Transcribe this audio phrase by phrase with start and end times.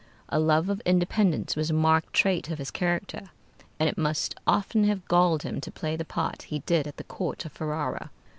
[0.29, 3.29] A love of independence was a marked trait of his character,
[3.79, 7.03] and it must often have galled him to play the part he did at the
[7.03, 8.09] court of Ferrara.